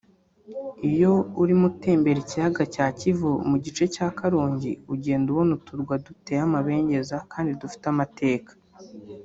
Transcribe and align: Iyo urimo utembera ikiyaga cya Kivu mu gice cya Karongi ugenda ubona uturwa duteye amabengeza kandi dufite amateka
Iyo 0.89 1.13
urimo 1.41 1.63
utembera 1.71 2.19
ikiyaga 2.21 2.63
cya 2.73 2.85
Kivu 2.99 3.31
mu 3.49 3.57
gice 3.63 3.83
cya 3.95 4.07
Karongi 4.17 4.71
ugenda 4.93 5.27
ubona 5.33 5.51
uturwa 5.57 5.93
duteye 6.05 6.41
amabengeza 6.47 7.15
kandi 7.31 7.51
dufite 7.61 7.85
amateka 7.95 8.51